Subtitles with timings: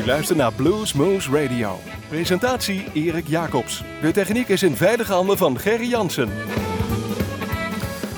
[0.00, 1.78] U luistert naar Blues Moose Radio.
[2.08, 3.84] Presentatie Erik Jacobs.
[4.00, 6.28] De techniek is in veilige handen van Gerry Jansen.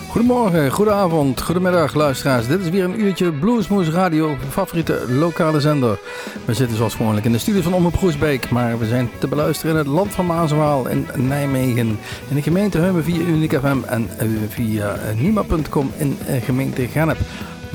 [0.08, 2.47] Goedemorgen, goedenavond, goedemiddag luisteraars.
[2.47, 5.99] Dit is weer een uurtje Bluesmoose Radio, favoriete lokale zender.
[6.45, 9.72] We zitten zoals gewoonlijk in de studio van Omroep Groesbeek, maar we zijn te beluisteren
[9.72, 11.99] in het land van Maaswaal in Nijmegen.
[12.28, 14.08] In de gemeente Heumen via Unique FM en
[14.49, 17.19] via Nima.com in gemeente Gennep.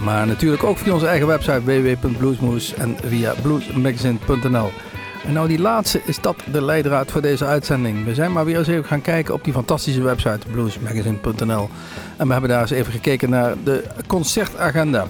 [0.04, 4.70] Maar natuurlijk ook via onze eigen website www.bluesmoose en via bluesmagazine.nl.
[5.26, 8.06] En nou die laatste is dat de leidraad voor deze uitzending.
[8.06, 11.70] We zijn maar weer eens even gaan kijken op die fantastische website bluesmagazine.nl.
[12.18, 15.08] En we hebben daar eens even gekeken naar de concertagenda.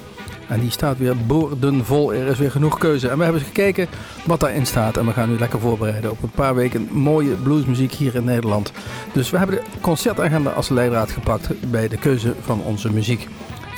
[0.48, 2.14] En die staat weer boordenvol.
[2.14, 3.10] Er is weer genoeg keuze.
[3.10, 3.88] En we hebben eens gekeken
[4.26, 4.98] wat daarin staat.
[4.98, 8.72] En we gaan nu lekker voorbereiden op een paar weken mooie bluesmuziek hier in Nederland.
[9.14, 13.28] Dus we hebben de concertagenda als leidraad gepakt bij de keuze van onze muziek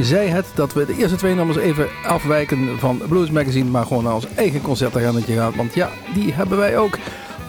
[0.05, 4.03] zei het dat we de eerste twee nummers even afwijken van Blues Magazine, maar gewoon
[4.03, 5.53] naar ons eigen concertagenda gaan.
[5.55, 6.97] Want ja, die hebben wij ook.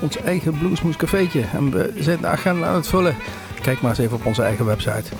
[0.01, 1.45] Ons eigen Bluesmoes cafeetje.
[1.53, 3.17] En we zijn de agenda aan het vullen.
[3.63, 5.11] Kijk maar eens even op onze eigen website.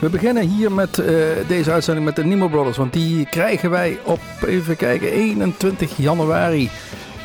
[0.00, 1.06] We beginnen hier met uh,
[1.48, 2.76] deze uitzending met de Nemo Brothers.
[2.76, 6.70] Want die krijgen wij op, even kijken, 21 januari.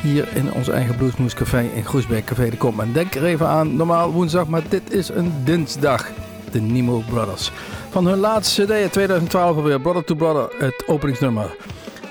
[0.02, 2.80] Hier in ons eigen Bluesmoes café in Groesbeek Café de Kom.
[2.80, 6.10] En denk er even aan, normaal woensdag, maar dit is een dinsdag
[6.56, 7.50] de Nemo Brothers.
[7.90, 11.56] Van hun laatste CD 2012 alweer Brother to Brother, het openingsnummer.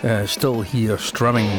[0.03, 1.49] Uh, still Here Strumming.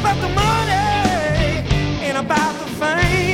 [0.00, 0.77] about the money.
[2.48, 3.27] about the fame.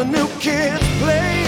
[0.00, 1.39] the new kids play.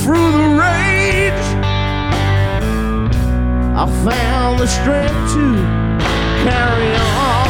[0.00, 1.46] through the rage.
[3.74, 5.44] I found the strength to
[6.44, 7.48] carry on.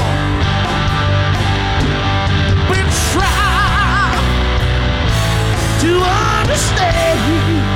[2.68, 4.12] Been try
[5.80, 5.92] to
[6.40, 7.71] understand.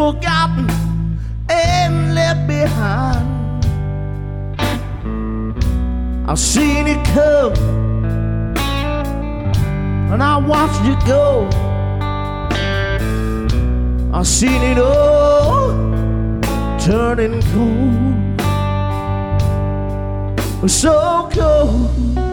[0.00, 0.66] forgotten
[1.50, 3.66] and left behind.
[6.26, 7.52] I've seen it come
[10.10, 11.46] and I watched it go.
[14.14, 15.68] I've seen it all
[16.78, 18.40] turning cold,
[20.70, 22.29] so cold.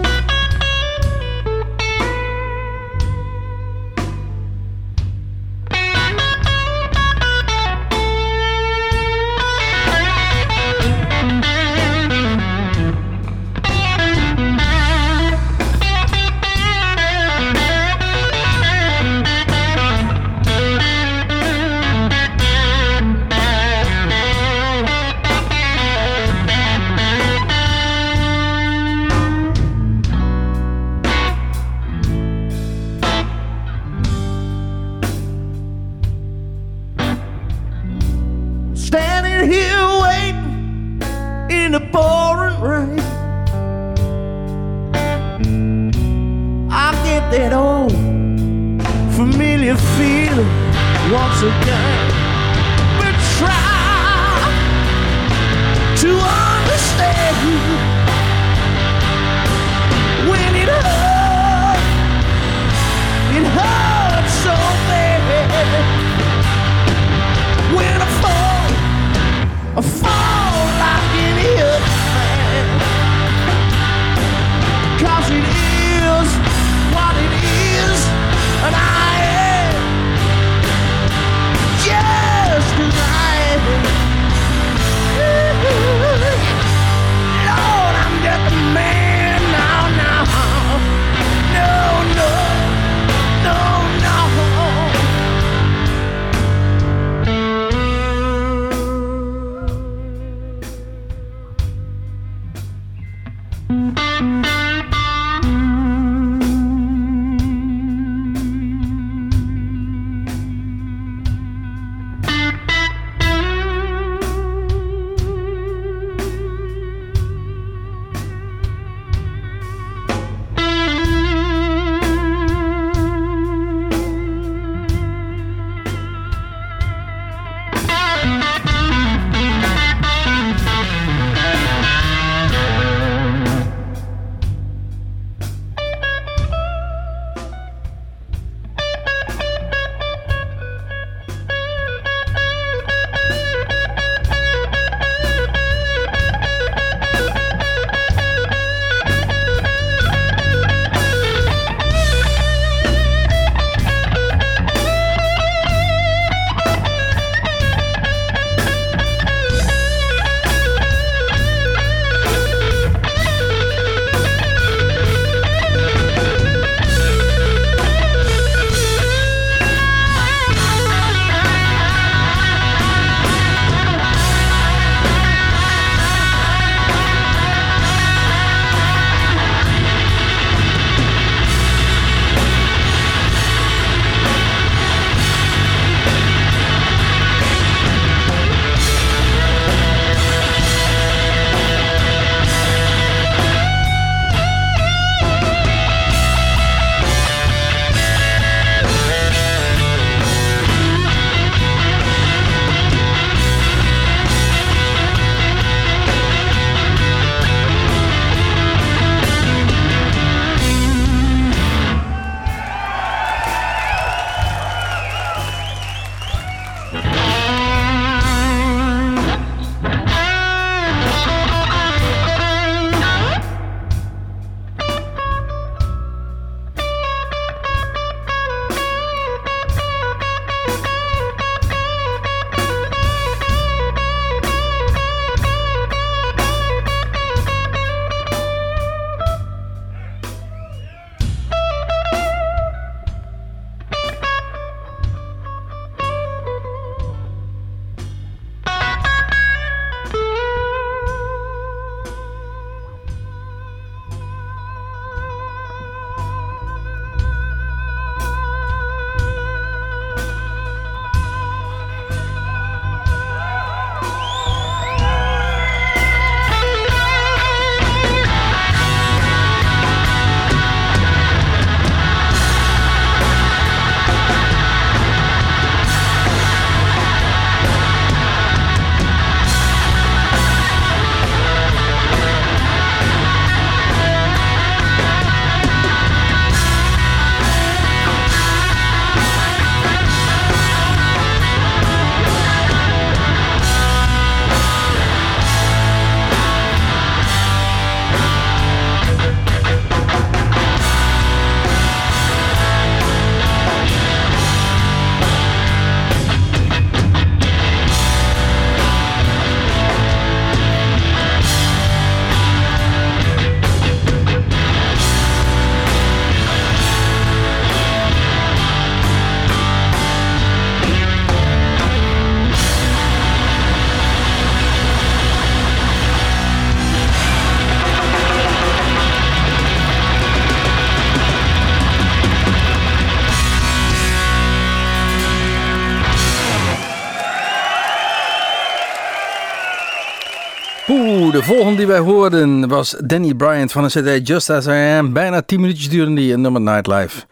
[341.38, 345.14] De volgende die wij hoorden was Danny Bryant van de CD Just As I Am.
[345.14, 347.26] Bijna 10 minuutjes duurde die in nummer Nightlife.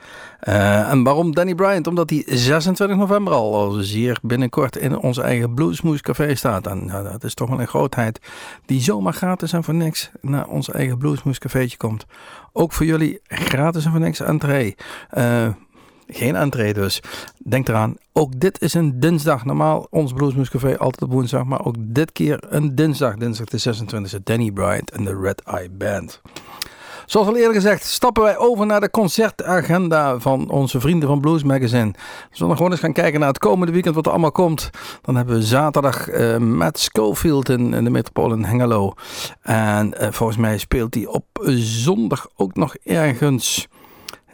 [0.48, 1.88] Uh, en waarom Danny Bryant?
[1.88, 6.68] Omdat hij 26 november al, al zeer binnenkort in ons eigen Bluesmoose Café staat.
[6.68, 8.20] En dat is toch wel een grootheid
[8.66, 12.06] die zomaar gratis en voor niks naar ons eigen Bluesmoose Cafeetje komt.
[12.54, 14.76] Ook voor jullie gratis en voor niks entree.
[15.18, 15.48] Uh,
[16.08, 17.02] geen entree dus.
[17.38, 19.46] Denk eraan, ook dit is een dinsdag.
[19.46, 23.16] Normaal ons Bluesmoes Café altijd op woensdag, maar ook dit keer een dinsdag.
[23.16, 26.22] Dinsdag de 26e, Danny Bryant en de Red Eye Band.
[27.06, 31.44] Zoals al eerder gezegd, stappen wij over naar de concertagenda van onze vrienden van Blues
[31.44, 31.92] Magazine.
[31.92, 31.98] We
[32.32, 34.70] zullen gewoon eens gaan kijken naar het komende weekend wat er allemaal komt.
[35.02, 38.94] Dan hebben we zaterdag uh, Matt Schofield in, de metropool in Hengelo.
[39.42, 41.26] En uh, volgens mij speelt hij op
[41.58, 43.68] zondag ook nog ergens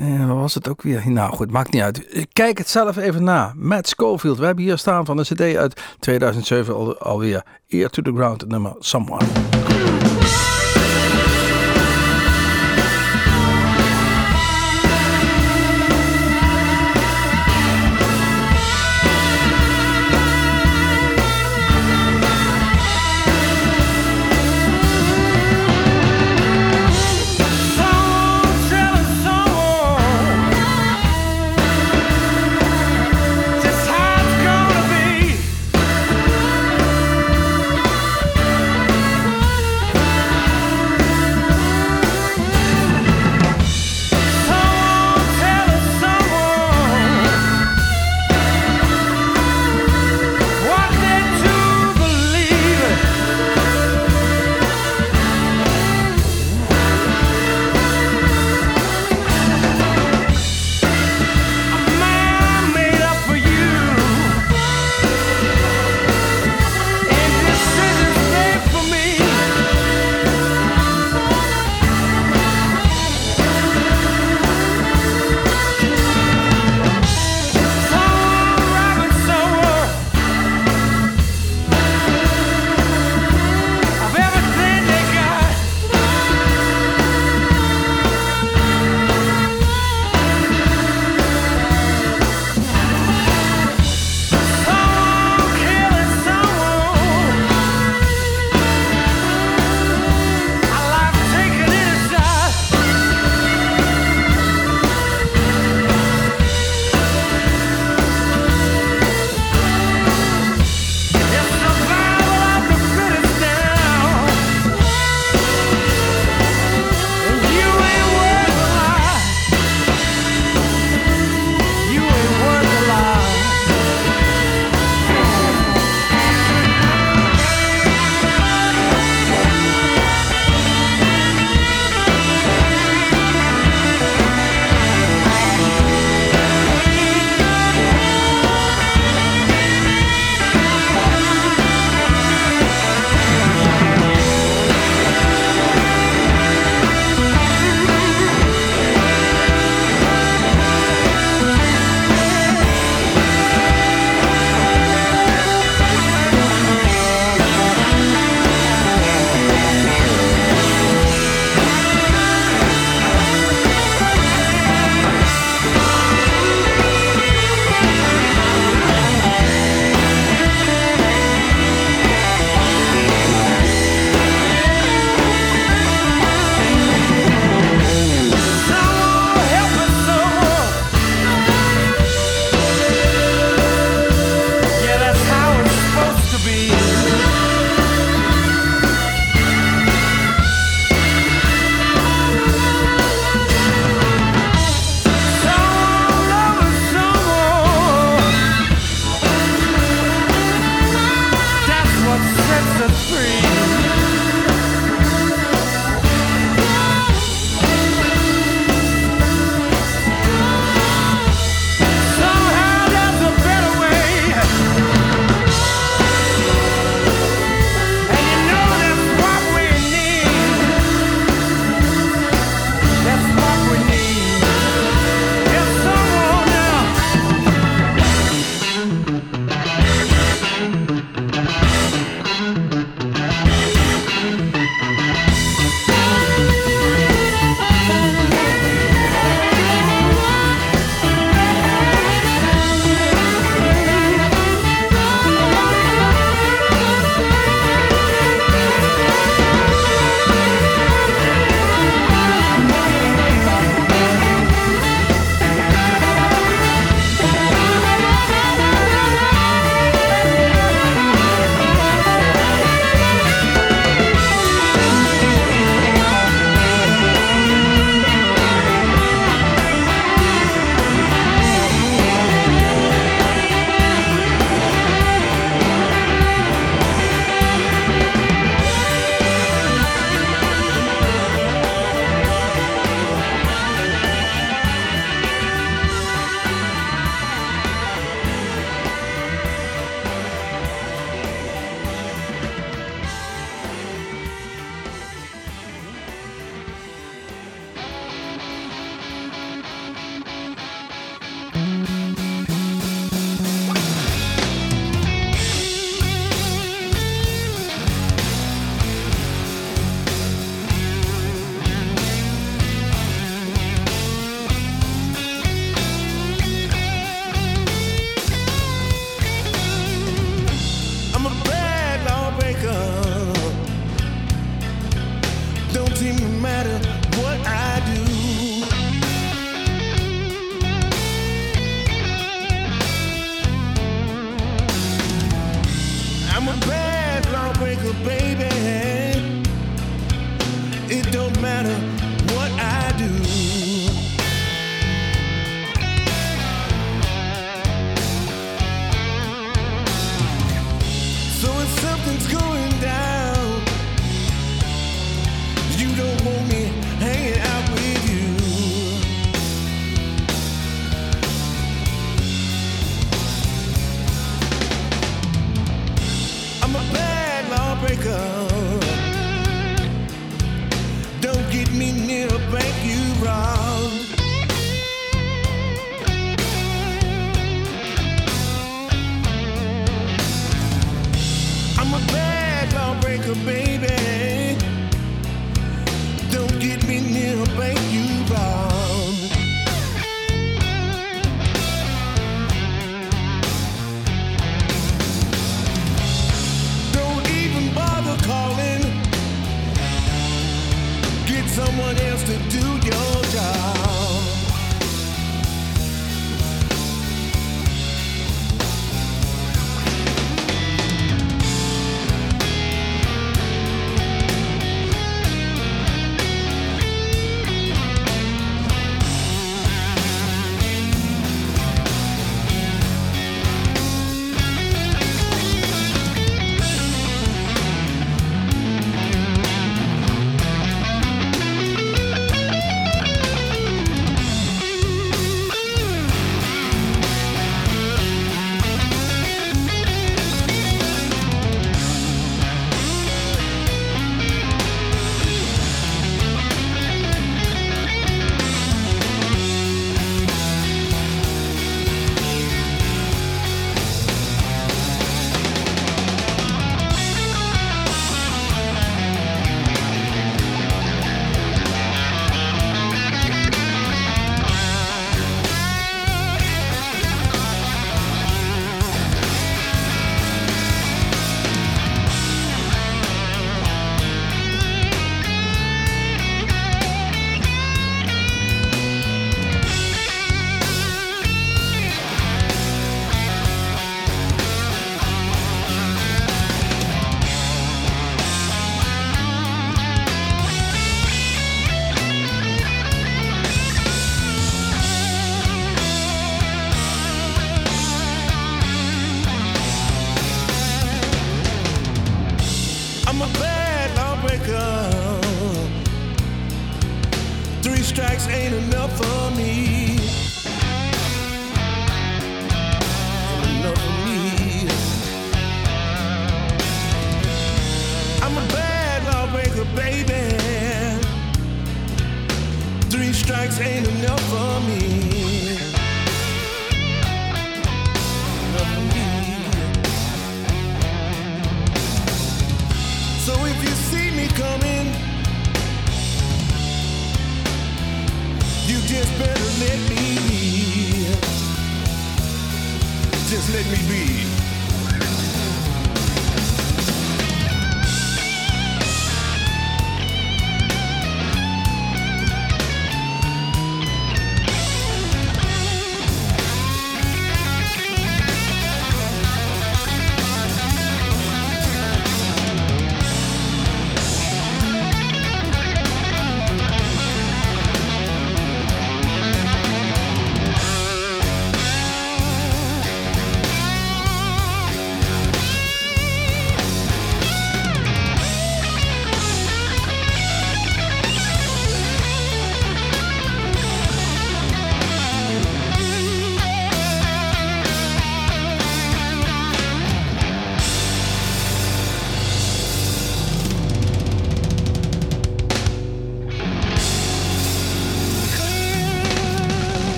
[0.00, 1.10] uh, wat was het ook weer?
[1.10, 2.26] Nou goed, maakt niet uit.
[2.32, 3.52] Kijk het zelf even na.
[3.56, 4.38] Matt Schofield.
[4.38, 7.44] We hebben hier staan van een cd uit 2007 al, alweer.
[7.68, 9.99] Ear to the Ground, nummer Someone.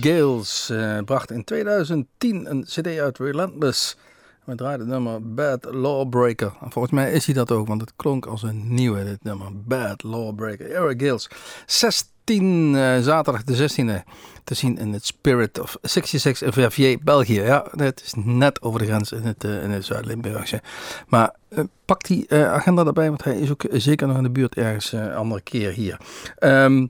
[0.00, 3.96] Gales eh, bracht in 2010 een cd uit Relentless.
[4.48, 6.52] We draaiden het nummer Bad Lawbreaker.
[6.60, 9.46] En volgens mij is hij dat ook, want het klonk als een nieuwe, dit nummer.
[9.54, 10.70] Bad Lawbreaker.
[10.70, 11.30] Eric Gales.
[11.66, 14.02] 16, eh, zaterdag de 16e.
[14.44, 17.40] Te zien in het Spirit of 66 in Verviers, België.
[17.40, 20.62] Ja, het is net over de grens in het, eh, in het Zuid-Limburgse.
[21.08, 24.54] Maar eh, pak die agenda erbij, want hij is ook zeker nog in de buurt
[24.54, 26.00] ergens een andere keer hier.
[26.38, 26.86] Ehm,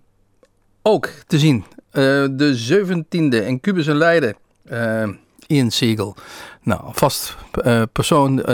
[0.83, 1.65] ook te zien.
[1.99, 4.37] Eh, de 17e in Cubus en Leiden.
[4.65, 5.09] Eh,
[5.47, 6.15] Ian Siegel.
[6.63, 8.47] Nou, vast uh, persoon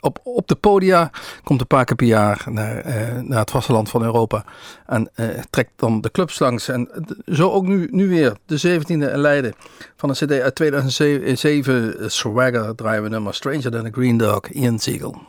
[0.00, 1.10] op, op de podia.
[1.42, 2.82] Komt een paar keer per jaar naar,
[3.24, 4.44] naar het vasteland van Europa.
[4.86, 5.10] En
[5.50, 6.68] trekt dan de clubs langs.
[6.68, 6.88] En
[7.32, 9.54] zo ook nu, nu weer de 17e in Leiden.
[9.96, 12.10] Van een cd uit 2007.
[12.10, 14.48] Swagger draaien we nummer Stranger Than a Green Dog.
[14.48, 15.22] Ian Siegel.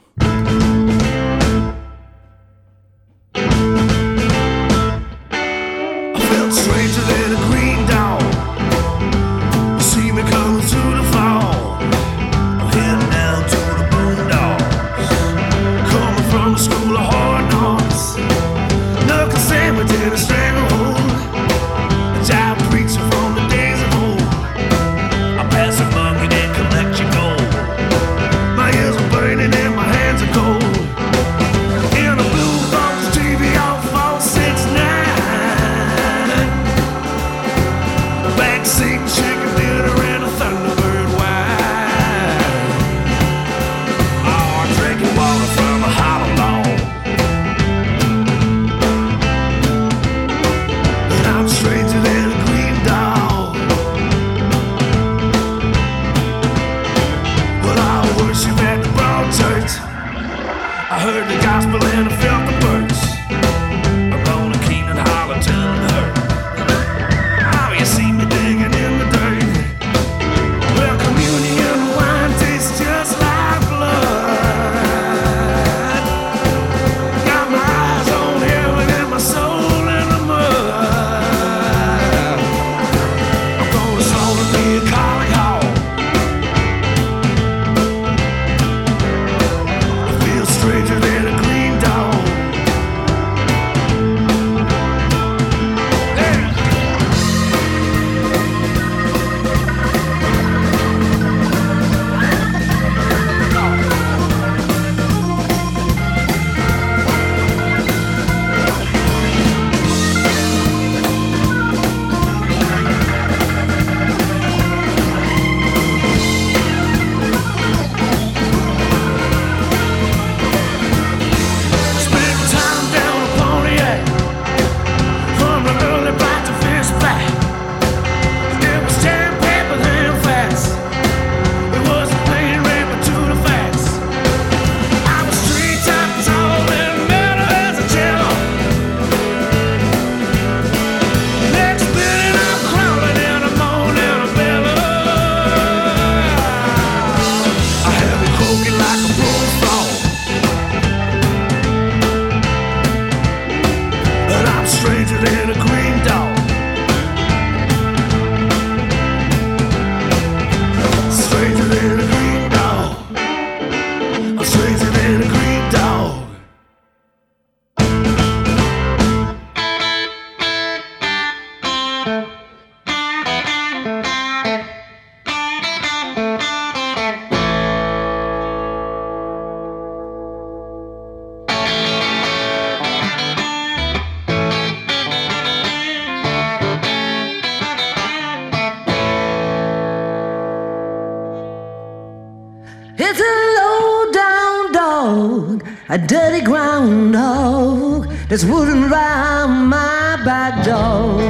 [198.27, 201.21] That's wooden round my back door.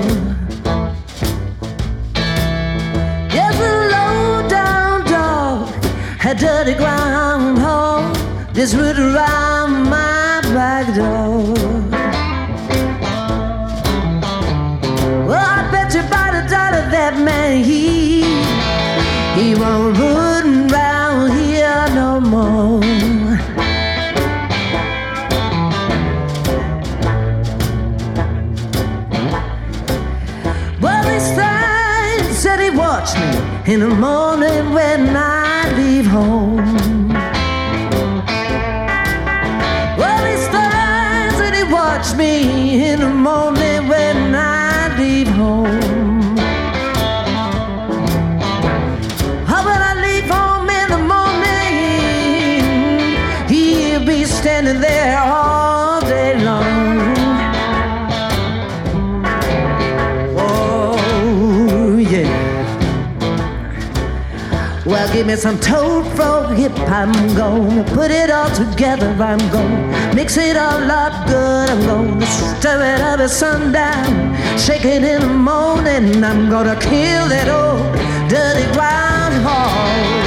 [3.33, 5.69] Yes, a low down dog,
[6.25, 8.15] a dirty groundhog
[8.53, 9.44] that's wooden round
[33.67, 37.09] in the morning when I leave home.
[39.97, 46.14] Well, he stands and he watches me in the morning when I leave home.
[65.35, 66.71] Some toad frog hip.
[66.89, 69.09] I'm gonna put it all together.
[69.19, 71.69] I'm gonna mix it all up good.
[71.69, 74.33] I'm gonna stir it up at sundown.
[74.57, 76.23] Shake it in the morning.
[76.23, 77.83] I'm gonna kill that old
[78.29, 80.24] dirty ground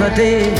[0.00, 0.59] yesterday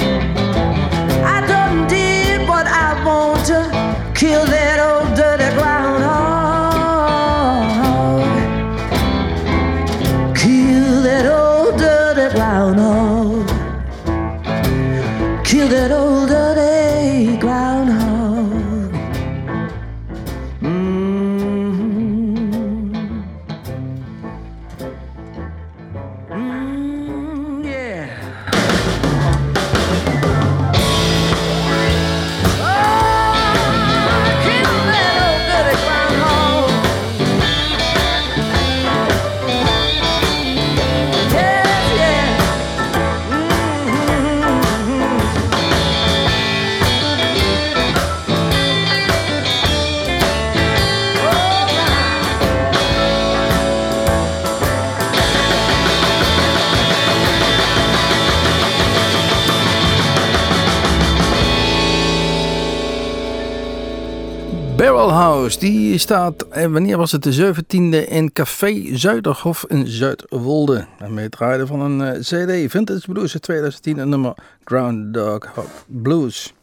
[65.31, 70.87] Die staat, eh, wanneer was het, de 17e in Café Zuiderhof in Zuidwolde.
[70.99, 75.53] En wij draaiden van een eh, CD, Vintage Blues uit 2010, een nummer Groundhog
[75.87, 76.55] Blues.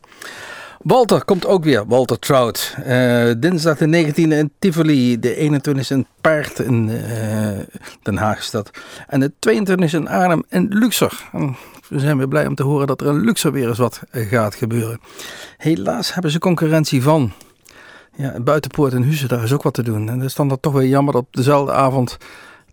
[0.82, 2.76] Walter komt ook weer, Walter Trout.
[2.84, 8.72] Eh, dinsdag de 19e in Tivoli, de 21e in Paard in eh, Den Haagstad.
[9.08, 11.30] En de 22e in Arnhem in Luxor.
[11.32, 11.56] En
[11.90, 14.56] we zijn weer blij om te horen dat er in Luxor weer eens wat gaat
[14.56, 15.00] gebeuren.
[15.58, 17.34] Helaas hebben ze concurrentie van
[18.18, 20.10] ja, Buitenpoort en Huizen, daar is ook wat te doen.
[20.10, 22.18] En dat is dan dat toch weer jammer dat op dezelfde avond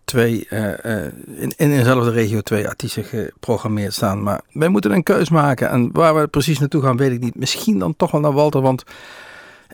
[0.03, 4.23] twee, eh, eh, in, in dezelfde regio twee artiesten geprogrammeerd staan.
[4.23, 5.69] Maar wij moeten een keus maken.
[5.69, 7.35] En waar we precies naartoe gaan, weet ik niet.
[7.35, 8.83] Misschien dan toch wel naar Walter, want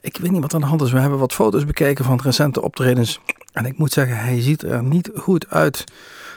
[0.02, 0.92] ik weet niet wat aan de hand is.
[0.92, 3.20] We hebben wat foto's bekeken van recente optredens.
[3.54, 5.84] En ik moet zeggen, hij ziet er niet goed uit.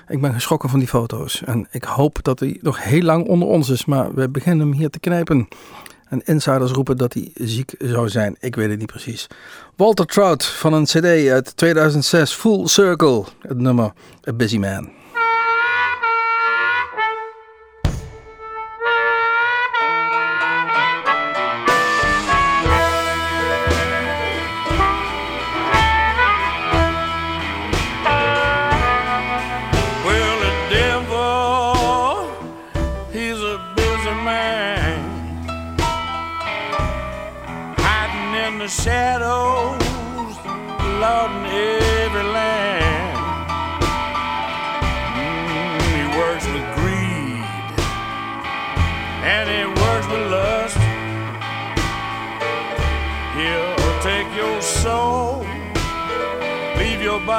[0.08, 1.42] Ik ben geschrokken van die foto's.
[1.44, 3.84] En ik hoop dat hij nog heel lang onder ons is.
[3.84, 5.48] Maar we beginnen hem hier te knijpen.
[6.08, 8.36] En insiders roepen dat hij ziek zou zijn.
[8.40, 9.26] Ik weet het niet precies.
[9.76, 13.24] Walter Trout van een CD uit 2006, Full Circle.
[13.40, 13.92] Het nummer
[14.28, 15.03] A Busy Man.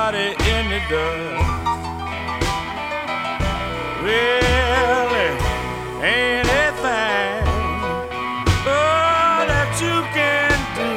[0.06, 1.46] Body in the dust.
[4.06, 5.30] Really
[6.14, 7.42] ain't a thing
[8.68, 10.94] oh, that you can do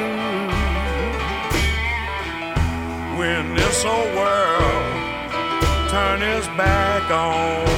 [3.17, 4.85] when this whole world
[5.89, 7.68] turn its back on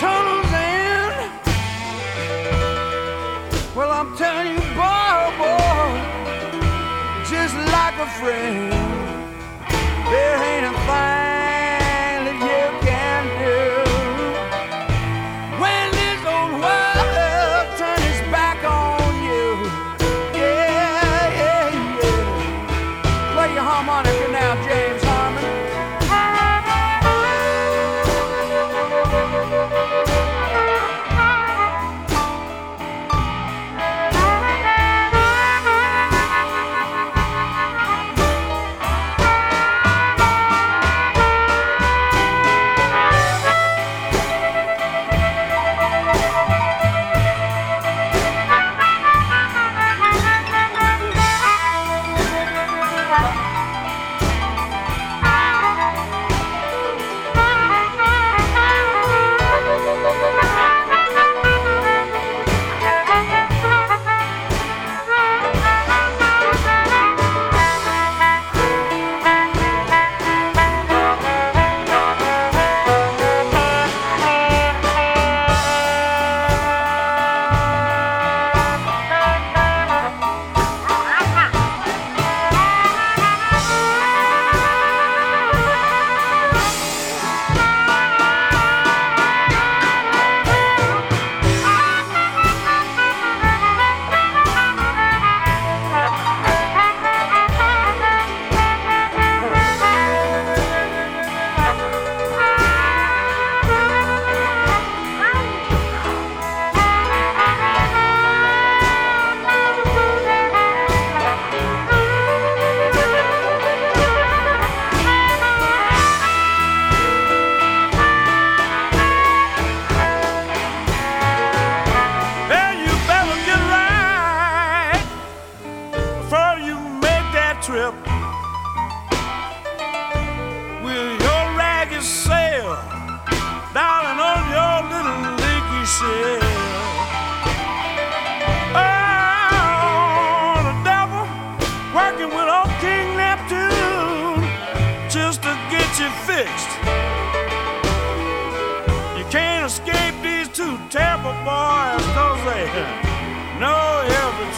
[0.00, 1.14] tunnel's end.
[3.76, 5.88] Well, I'm telling you, boy, oh boy,
[7.30, 8.72] just like a friend,
[10.10, 11.19] there ain't a thing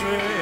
[0.02, 0.41] say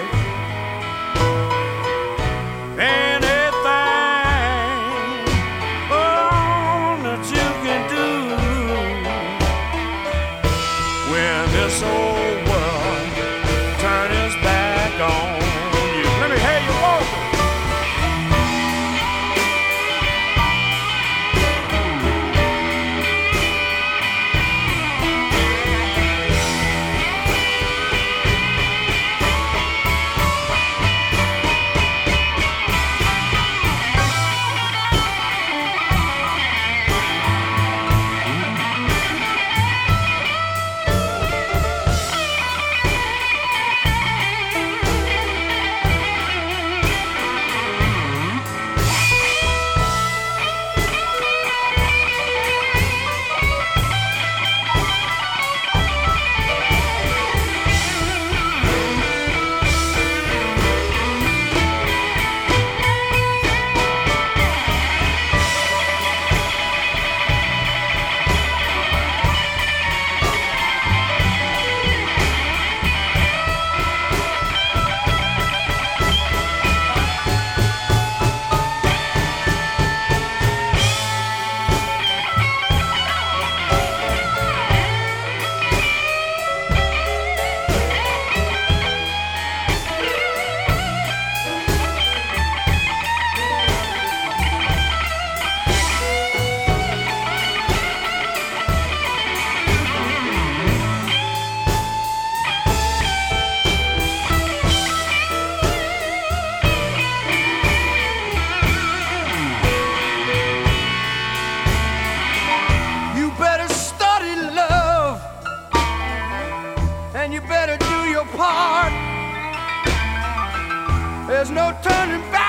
[121.41, 122.39] There's no turning back,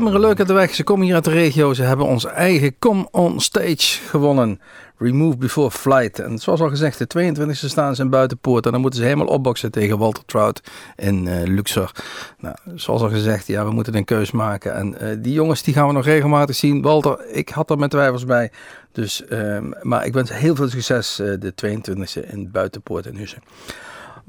[0.00, 0.74] timmeren leuk uit de weg.
[0.74, 1.74] Ze komen hier uit de regio.
[1.74, 4.60] Ze hebben ons eigen Come On Stage gewonnen.
[4.98, 6.18] Remove Before Flight.
[6.18, 8.66] En zoals al gezegd, de 22e staan ze in buitenpoort.
[8.66, 10.62] En dan moeten ze helemaal opboksen tegen Walter Trout
[10.96, 11.92] in eh, Luxor.
[12.38, 14.74] Nou, zoals al gezegd, ja, we moeten een keus maken.
[14.74, 16.82] En eh, die jongens die gaan we nog regelmatig zien.
[16.82, 18.50] Walter, ik had er met twijfels bij.
[18.92, 23.42] Dus, ehm, maar ik wens heel veel succes eh, de 22e in buitenpoort in Huizen.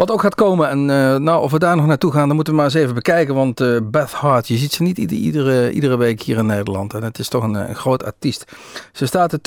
[0.01, 2.53] Wat ook gaat komen, en eh, nou, of we daar nog naartoe gaan, dan moeten
[2.53, 3.35] we maar eens even bekijken.
[3.35, 6.93] Want eh, Beth Hart, je ziet ze niet ieder- iedere, iedere week hier in Nederland.
[6.93, 8.51] En het is toch een, eh, groot artiest.
[8.91, 9.39] Ze staat de,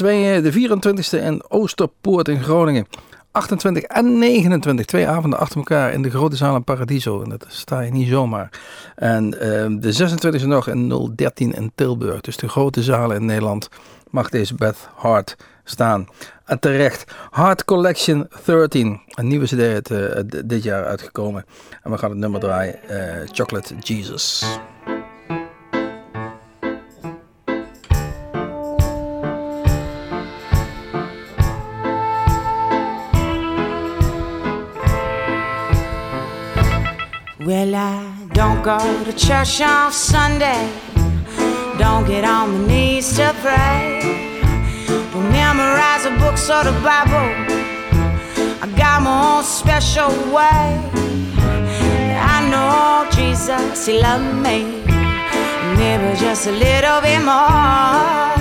[0.42, 2.86] de 24e in Oosterpoort in Groningen.
[3.32, 7.22] 28 en 29, twee avonden achter elkaar in de grote zaal in Paradiso.
[7.22, 8.50] En dat sta je niet zomaar.
[8.94, 9.30] En
[9.80, 12.20] de 26e nog in 013 in Tilburg.
[12.20, 13.68] Dus de grote zalen in Nederland
[14.10, 16.08] mag deze Beth Hart staan.
[16.44, 17.04] En terecht.
[17.30, 19.00] Hard Collection 13.
[19.08, 21.44] Een nieuwe cd uit, uh, dit jaar uitgekomen.
[21.82, 22.78] En we gaan het nummer draaien.
[22.90, 24.58] Uh, Chocolate Jesus.
[37.44, 40.66] Well, I don't go to church on Sunday.
[41.78, 44.33] Don't get on my knees to pray.
[45.56, 47.30] Memorize the books or the Bible.
[48.60, 50.66] I got my own special way.
[52.34, 54.82] I know Jesus, He loved me.
[55.78, 58.34] Maybe just a little bit more.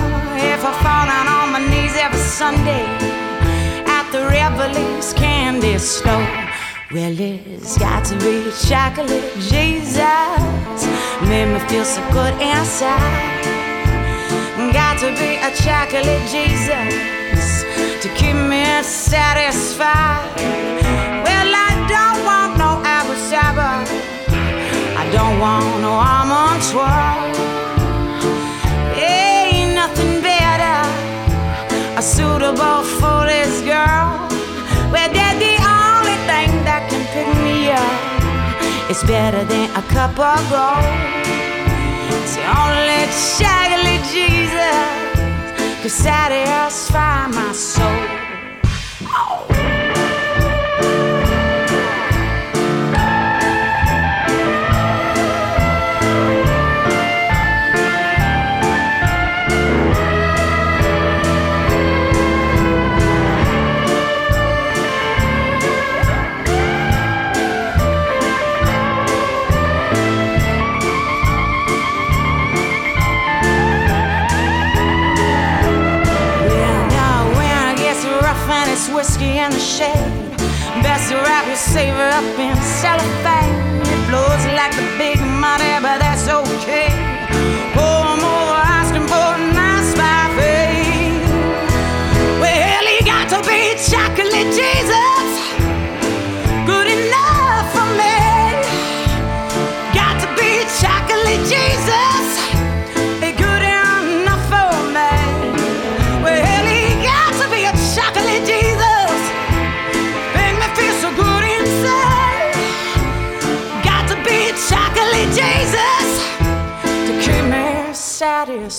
[0.54, 2.84] If I fall down on my knees every Sunday
[3.86, 6.26] at the Revelings candy store.
[6.92, 10.80] Well, it's got to be chocolate Jesus.
[11.30, 13.63] Made me feel so good inside.
[14.74, 17.64] Got to be a chocolate Jesus
[18.02, 20.34] to keep me satisfied.
[21.26, 23.88] Well, I don't want no apple sabbath.
[24.98, 27.22] I don't want no almond twirl.
[28.98, 30.80] Ain't nothing better,
[31.96, 34.26] a suitable for this girl.
[34.92, 38.90] Well, they're the only thing that can pick me up.
[38.90, 41.53] It's better than a cup of gold.
[42.46, 48.23] Only chocolate Jesus could satisfy my soul.
[82.14, 83.82] Up in cellophane.
[83.82, 85.13] It flows like the big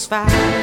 [0.04, 0.53] satisfied.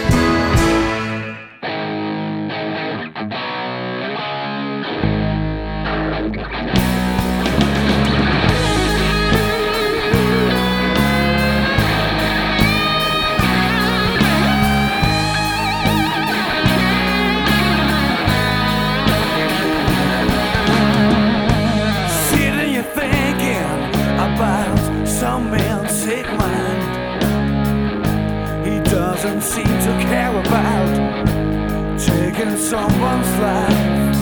[29.42, 34.16] Doesn't seem to care about taking someone's life.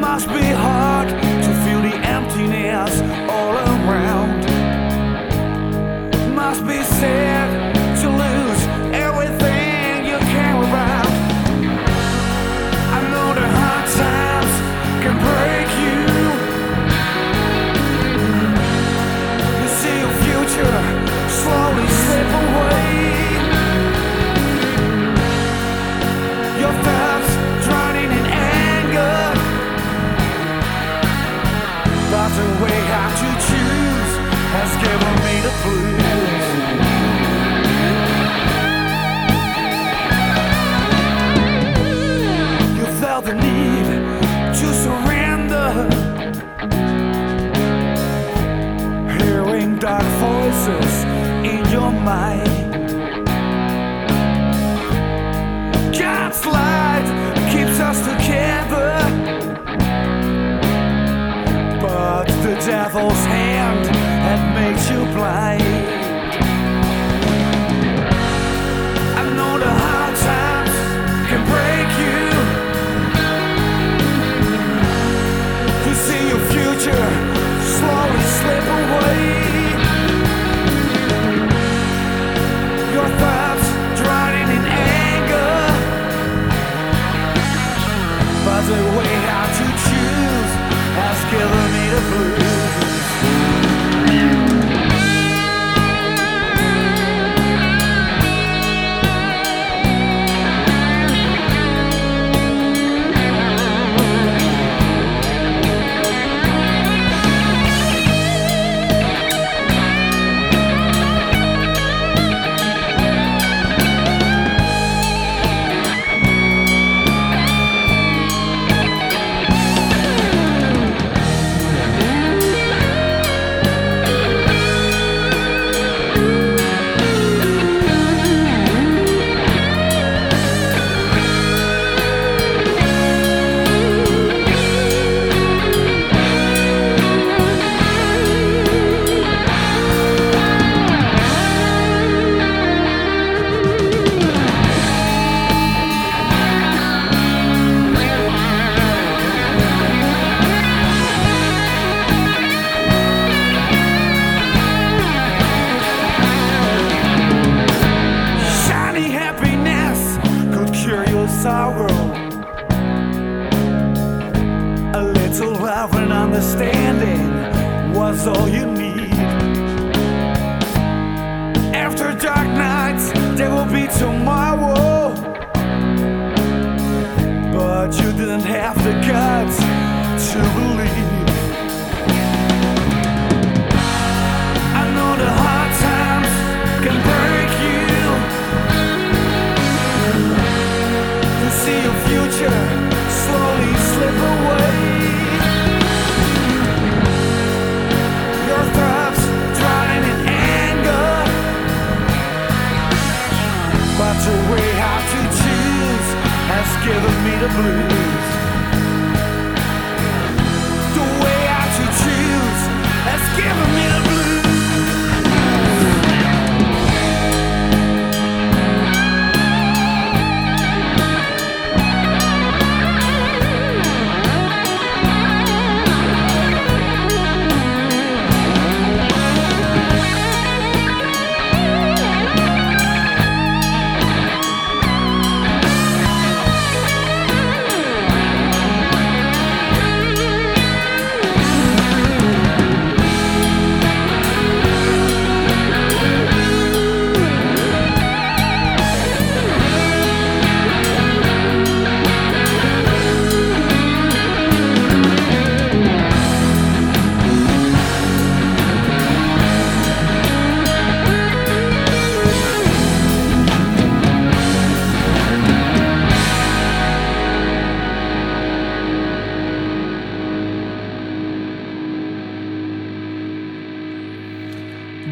[0.00, 3.00] Must be hard to feel the emptiness
[3.30, 4.46] all around.
[6.34, 7.57] Must be sad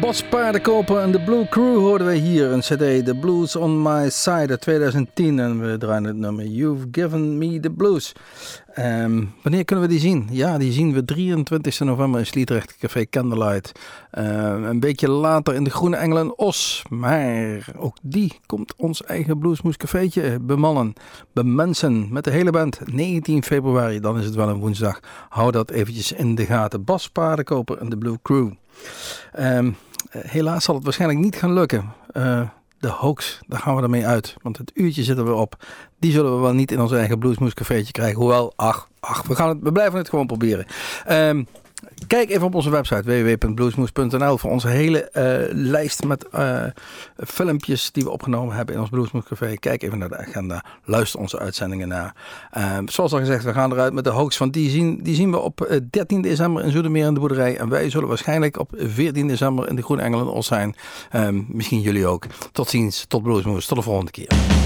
[0.07, 2.51] Bas Paardenkoper en de Blue Crew hoorden we hier.
[2.51, 5.39] Een cd, The Blues on My Side uit 2010.
[5.39, 8.13] En we draaien het nummer You've Given Me The Blues.
[8.73, 10.27] Ehm, wanneer kunnen we die zien?
[10.31, 13.71] Ja, die zien we 23 november in Sliedrecht Café Candlelight.
[14.11, 16.83] Ehm, een beetje later in de Groene Engel in Os.
[16.89, 20.93] Maar ook die komt ons eigen Bluesmoes cafeetje bemannen.
[21.33, 22.79] Bemensen met de hele band.
[22.85, 24.99] 19 februari, dan is het wel een woensdag.
[25.29, 26.83] Hou dat eventjes in de gaten.
[26.83, 28.51] Bas Paardenkoper en de Blue Crew.
[29.31, 29.71] Ehm,
[30.09, 31.93] helaas zal het waarschijnlijk niet gaan lukken.
[32.11, 32.41] Eh,
[32.79, 34.35] de hoax, daar gaan we ermee uit.
[34.41, 35.65] Want het uurtje zitten we op.
[35.99, 38.19] Die zullen we wel niet in ons eigen Bluesmoes cafeetje krijgen.
[38.19, 40.65] Hoewel, ach, ach we, gaan het, we blijven het gewoon proberen.
[41.05, 41.43] Ehm,
[42.07, 46.63] kijk even op onze website www.bluesmoes.nl voor onze hele eh, lijst met eh,
[47.17, 49.55] filmpjes die we opgenomen hebben in ons Bluesmoes café.
[49.55, 50.63] Kijk even naar de agenda.
[50.83, 52.13] Luister onze uitzendingen na.
[52.51, 54.37] Ehm, zoals al gezegd, we gaan eruit met de hoax.
[54.37, 57.57] Want die zien, die zien we op eh, 13 december in Zoetermeer in de boerderij.
[57.57, 60.75] En wij zullen waarschijnlijk op 14 december in de Groene Engel in Os zijn.
[61.11, 62.25] Ehm, misschien jullie ook.
[62.51, 63.65] Tot ziens, tot Bluesmoes.
[63.65, 64.56] Tot de volgende keer.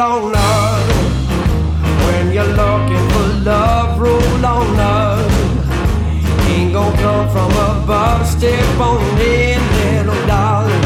[0.00, 0.88] Roll on up.
[2.06, 5.30] When you're looking for love, roll on up.
[6.48, 10.84] Ain't gonna come from above, step on in, little darling.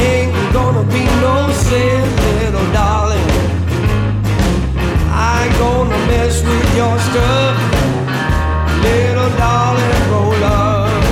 [0.00, 3.30] Ain't gonna be no sin, little darling.
[5.12, 7.56] I ain't gonna mess with your stuff,
[8.82, 10.02] little darling.
[10.10, 11.04] Roll up,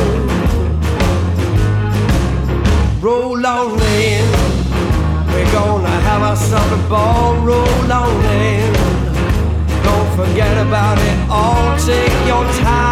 [3.03, 3.78] roll on
[6.99, 8.72] ball, roll on in.
[9.86, 12.88] Don't forget about it all, take your time,